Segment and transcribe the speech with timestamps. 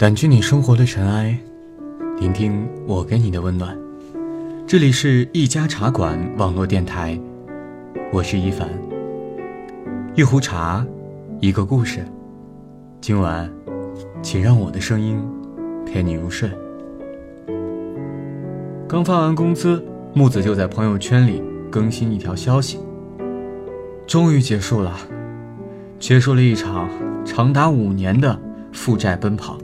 [0.00, 1.38] 掸去你生活的尘埃，
[2.18, 3.76] 聆听我给你的温暖。
[4.66, 7.20] 这里是一家茶馆网络电台，
[8.10, 8.66] 我是一凡。
[10.14, 10.82] 一壶茶，
[11.38, 12.02] 一个故事。
[13.02, 13.46] 今晚，
[14.22, 15.22] 请让我的声音
[15.84, 16.50] 陪你入睡。
[18.88, 22.78] 刚发完工资，木子就在朋友圈里更新一条消息：
[24.06, 24.96] 终于结束了，
[25.98, 26.88] 结束了一场
[27.22, 28.40] 长达五年的
[28.72, 29.58] 负债奔跑。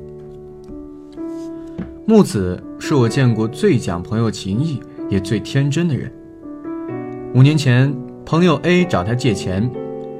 [2.08, 6.08] 木子是我见过最讲朋友情谊也最天真的人。
[7.34, 7.92] 五年前，
[8.24, 9.68] 朋友 A 找他借钱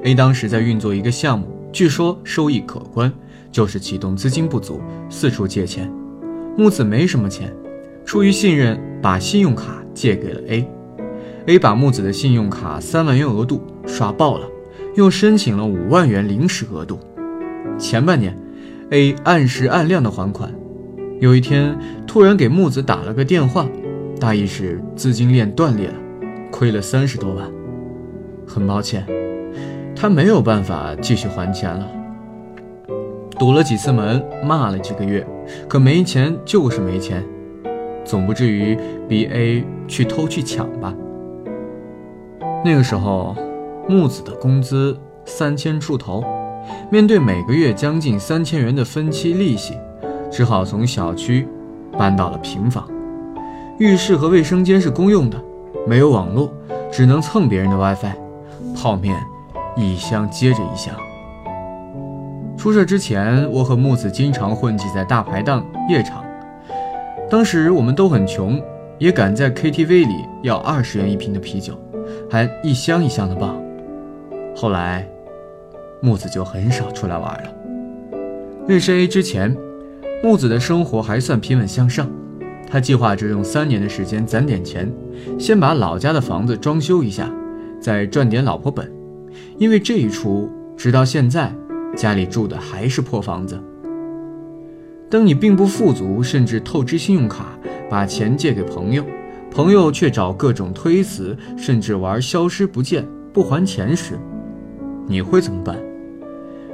[0.03, 3.09] ，A 当时在运作一个项目，据说收益可观，
[3.53, 5.89] 就是启动资金不足，四处借钱。
[6.57, 7.55] 木子没什么钱，
[8.03, 10.67] 出于信任，把信用卡借给了 A。
[11.45, 14.45] A 把木子的信用卡三万元额度刷爆了，
[14.95, 16.99] 又申请了五万元临时额度。
[17.79, 18.37] 前半年
[18.89, 20.53] ，A 按时按量的还款。
[21.19, 23.65] 有一天，突然给木子打了个电话，
[24.19, 25.95] 大意是资金链断裂了，
[26.51, 27.49] 亏了三十多万。
[28.45, 29.03] 很抱歉，
[29.95, 31.89] 他没有办法继续还钱了。
[33.39, 35.25] 堵了几次门，骂了几个月，
[35.67, 37.23] 可没钱就是没钱，
[38.05, 38.77] 总不至于
[39.09, 40.93] B A 去偷去抢吧？
[42.63, 43.35] 那个时候，
[43.89, 46.23] 木子的工资三千出头，
[46.91, 49.73] 面对每个月将近三千元的分期利息。
[50.29, 51.47] 只好从小区
[51.97, 52.87] 搬到了平房，
[53.79, 55.41] 浴室和卫生间是公用的，
[55.87, 56.51] 没有网络，
[56.91, 58.13] 只能蹭别人的 WiFi，
[58.75, 59.17] 泡面
[59.75, 60.93] 一箱接着一箱。
[62.57, 66.23] 出事之前，我和木子经常混迹在大排档、夜场，
[67.29, 68.61] 当时我们都很穷，
[68.99, 71.73] 也敢在 KTV 里要二十元一瓶的啤酒，
[72.29, 73.55] 还一箱一箱的抱。
[74.55, 75.07] 后来，
[76.01, 77.49] 木子就很少出来玩了。
[78.67, 79.55] 认识 A 之前。
[80.23, 82.09] 木子的生活还算平稳向上，
[82.67, 84.91] 他计划着用三年的时间攒点钱，
[85.37, 87.31] 先把老家的房子装修一下，
[87.79, 88.91] 再赚点老婆本。
[89.59, 91.53] 因为这一出，直到现在，
[91.95, 93.61] 家里住的还是破房子。
[95.09, 97.57] 当你并不富足，甚至透支信用卡
[97.87, 99.03] 把钱借给朋友，
[99.51, 104.17] 朋友却找各种推辞，甚至玩消失不见不还钱时，
[105.05, 105.77] 你会怎么办？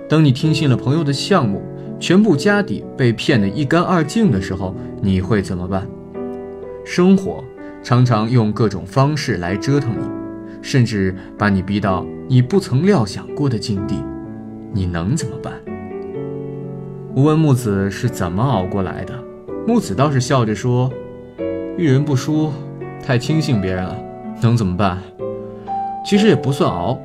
[0.10, 1.62] 当你听信了朋友的项目，
[2.00, 5.88] 全部家底被骗得一干二净的时候，你会怎么办？
[6.86, 7.42] 生活
[7.82, 10.06] 常常用各种方式来折腾你，
[10.62, 14.04] 甚至把你逼到你不曾料想过的境地，
[14.74, 15.54] 你能怎么办？
[17.16, 19.14] 我问木子是怎么熬过来的，
[19.66, 20.92] 木子倒是笑着说
[21.78, 22.52] ：“遇人不淑，
[23.06, 23.96] 太轻信别人了，
[24.42, 24.98] 能怎么办？
[26.06, 27.00] 其实也不算熬，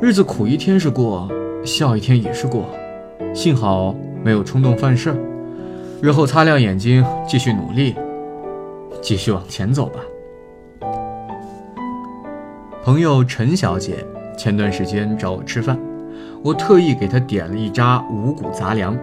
[0.00, 1.28] 日子苦一天是过，
[1.64, 2.66] 笑一天也是过，
[3.34, 3.94] 幸好。”
[4.24, 5.16] 没有冲动犯事儿，
[6.00, 7.94] 日后擦亮眼睛，继续努力，
[9.00, 10.00] 继续往前走吧。
[12.84, 14.04] 朋友陈小姐
[14.36, 15.78] 前段时间找我吃饭，
[16.42, 18.96] 我特意给她点了一扎五谷杂粮，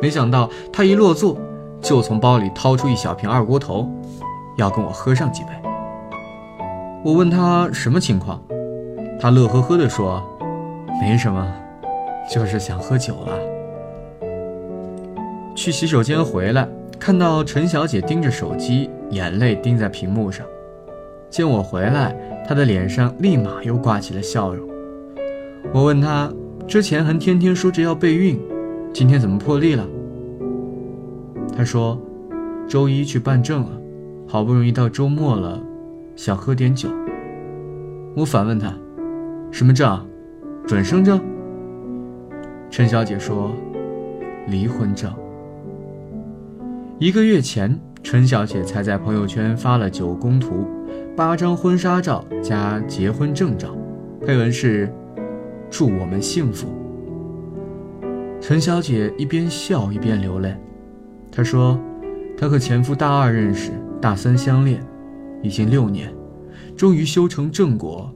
[0.00, 1.36] 没想到她一落座
[1.80, 3.88] 就从包里掏出一小瓶二锅头，
[4.56, 5.48] 要跟我喝上几杯。
[7.04, 8.40] 我问她什么情况，
[9.20, 10.22] 她乐呵呵地说
[11.00, 11.46] ：“没什么，
[12.30, 13.38] 就是想喝酒了。”
[15.66, 20.46] 去洗手间回来，看到陈小姐盯着手机，眼泪盯在屏幕上。
[21.28, 22.14] 见我回来，
[22.46, 24.64] 她的脸上立马又挂起了笑容。
[25.74, 26.32] 我问她，
[26.68, 28.40] 之前还天天说着要备孕，
[28.92, 29.84] 今天怎么破例了？
[31.56, 32.00] 她说，
[32.68, 33.70] 周一去办证了，
[34.28, 35.60] 好不容易到周末了，
[36.14, 36.88] 想喝点酒。
[38.14, 38.72] 我反问她，
[39.50, 40.00] 什么证？
[40.64, 41.20] 准生证？
[42.70, 43.50] 陈小姐说，
[44.46, 45.12] 离婚证。
[46.98, 50.66] 一个月前，陈小姐才在朋友圈发了九宫图，
[51.14, 53.76] 八张婚纱照加结婚证照，
[54.24, 54.90] 配文是
[55.68, 56.66] “祝我们幸福”。
[58.40, 60.56] 陈小姐一边笑一边流泪，
[61.30, 61.78] 她说
[62.34, 64.82] ：“她和前夫大二认识，大三相恋，
[65.42, 66.10] 已经六年，
[66.78, 68.10] 终于修成正果，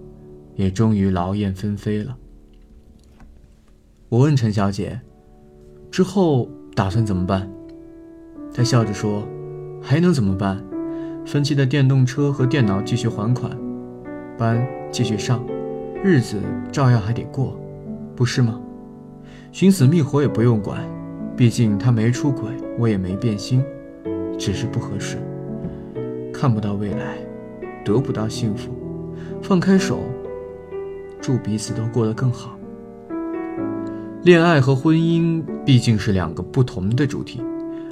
[0.55, 2.17] 也终于劳燕分飞了。”
[4.09, 4.99] 我问陈小姐
[5.93, 7.47] ：“之后打算怎么办？”
[8.53, 9.27] 他笑着说
[9.81, 10.63] ：“还能怎么办？
[11.25, 13.57] 分期的电动车和电脑继续还款，
[14.37, 15.45] 班继续上，
[16.03, 16.41] 日子
[16.73, 17.57] 照样还得过，
[18.17, 18.61] 不是吗？
[19.53, 20.81] 寻死觅活也不用管，
[21.37, 23.63] 毕竟他没出轨，我也没变心，
[24.37, 25.19] 只是不合适，
[26.33, 27.19] 看不到未来，
[27.85, 28.73] 得不到幸福，
[29.41, 30.01] 放开手，
[31.21, 32.59] 祝彼此都过得更好。
[34.25, 37.41] 恋爱和婚姻毕竟是两个不同的主题。”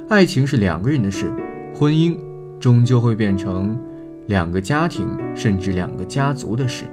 [0.09, 1.31] 爱情是两个人的事，
[1.71, 2.17] 婚姻
[2.59, 3.79] 终究会变成
[4.25, 6.85] 两个家庭甚至两个家族的事。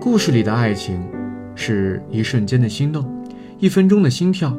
[0.00, 1.02] 故事里的爱情
[1.56, 3.04] 是一瞬间的心动，
[3.58, 4.56] 一分钟的心跳，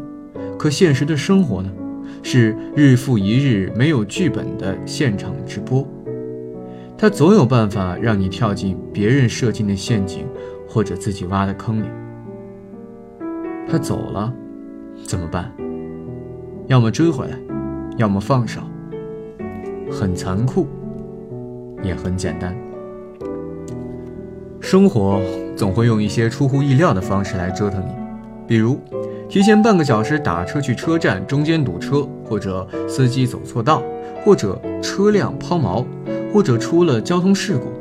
[0.59, 1.71] 可现实的生活呢，
[2.21, 5.87] 是日复一日没有剧本的现场直播。
[6.97, 10.27] 他总有办法让你跳进别人设进的陷阱，
[10.67, 11.87] 或者自己挖的坑里。
[13.69, 14.33] 他走了，
[15.05, 15.49] 怎么办？
[16.67, 17.37] 要么追回来，
[17.97, 18.61] 要么放手。
[19.91, 20.67] 很残酷，
[21.83, 22.55] 也很简单。
[24.59, 25.21] 生活
[25.55, 27.91] 总会用一些出乎意料的方式来折腾你，
[28.47, 28.79] 比如
[29.29, 33.83] 提前半个小时打车去车站，中间堵车，或者司机走错道，
[34.23, 35.85] 或者车辆抛锚，
[36.33, 37.71] 或者出了交通事故，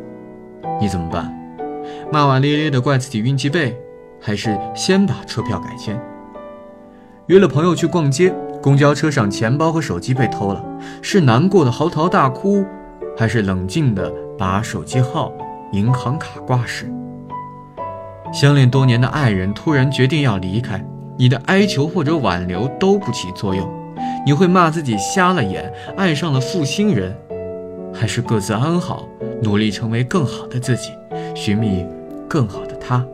[0.80, 1.32] 你怎么办？
[2.12, 3.74] 骂骂咧咧的怪自己运气背，
[4.20, 5.98] 还是先把车票改签？
[7.26, 10.64] 约了朋友去逛街，公交车上钱包和手机被偷了，
[11.02, 12.64] 是难过的嚎啕大哭，
[13.18, 15.32] 还是冷静的把手机号、
[15.72, 16.88] 银行卡挂失？
[18.32, 20.82] 相恋多年的爱人突然决定要离开，
[21.18, 23.68] 你的哀求或者挽留都不起作用，
[24.24, 27.12] 你会骂自己瞎了眼，爱上了负心人，
[27.92, 29.08] 还是各自安好，
[29.42, 30.92] 努力成为更好的自己，
[31.34, 31.84] 寻觅
[32.28, 33.04] 更好的他？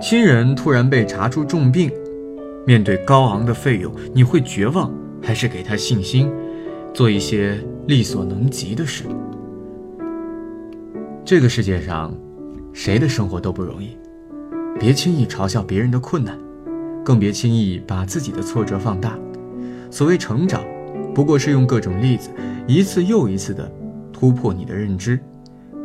[0.00, 1.88] 亲人突然被查出重病，
[2.64, 6.30] 面对高昂的费用，你会绝望，还是给他信心，
[6.94, 9.04] 做一些力所能及的事？
[11.24, 12.14] 这个世界上，
[12.72, 13.96] 谁的生活都不容易，
[14.78, 16.38] 别轻易嘲笑别人的困难，
[17.04, 19.18] 更别轻易把自己的挫折放大。
[19.90, 20.62] 所谓成长，
[21.12, 22.30] 不过是用各种例子，
[22.68, 23.70] 一次又一次的
[24.12, 25.18] 突破你的认知，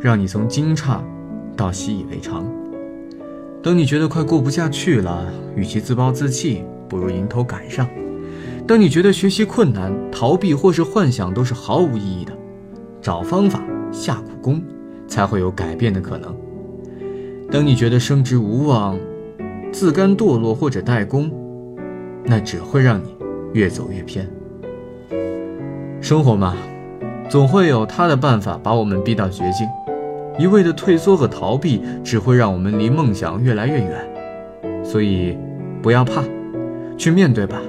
[0.00, 1.00] 让你从惊诧
[1.56, 2.44] 到习以为常。
[3.60, 5.26] 等你觉得快过不下去了，
[5.56, 7.86] 与其自暴自弃，不如迎头赶上；
[8.66, 12.32] 当你觉得学习困难，逃避或是幻想都是毫无意义的，
[13.02, 14.62] 找方法下苦功，
[15.08, 16.34] 才会有改变的可能。
[17.50, 18.96] 当你觉得升职无望，
[19.72, 21.30] 自甘堕落或者怠工，
[22.24, 23.16] 那只会让你
[23.52, 24.28] 越走越偏。
[26.00, 26.54] 生活嘛，
[27.28, 29.66] 总会有他的办法把我们逼到绝境。
[30.38, 34.84] 一味的退缩和逃避，只会让我们离梦想越来越远。
[34.84, 35.36] 所以，
[35.82, 36.22] 不要怕，
[36.96, 37.60] 去面对吧，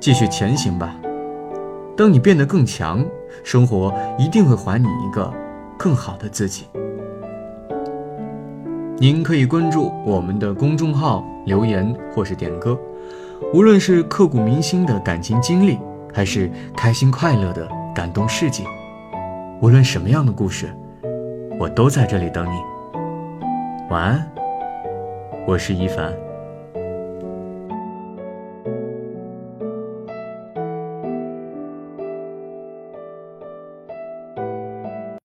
[0.00, 0.96] 继续前行吧。
[1.96, 3.04] 当你变得更强，
[3.44, 5.32] 生活一定会还你一个
[5.78, 6.66] 更好的自己。
[8.98, 12.76] 您可以关注我们的公众号，留言或是点歌。
[13.54, 15.78] 无论是刻骨铭心的感情经历，
[16.12, 18.64] 还是开心快乐的感动事迹，
[19.60, 20.74] 无论什么样的故事。
[21.62, 22.60] 我都在这里等你，
[23.88, 24.32] 晚安，
[25.46, 26.12] 我是一凡。